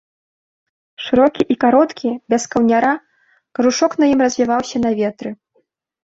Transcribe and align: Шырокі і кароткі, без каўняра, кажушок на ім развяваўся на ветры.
Шырокі 1.07 1.43
і 1.55 1.57
кароткі, 1.63 2.09
без 2.33 2.47
каўняра, 2.55 2.93
кажушок 3.59 3.91
на 4.05 4.09
ім 4.13 4.19
развяваўся 4.27 4.77
на 4.85 4.89
ветры. 5.01 5.29